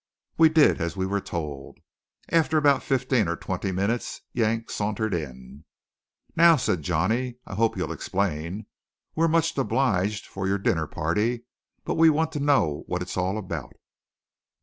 [0.35, 1.77] We did as we were told.
[2.29, 5.63] After about fifteen or twenty minutes Yank sauntered in.
[6.35, 8.65] "Now," said Johnny, "I hope you'll explain.
[9.13, 11.43] We're much obliged for your dinner party,
[11.85, 13.73] but we want to know what it is all about."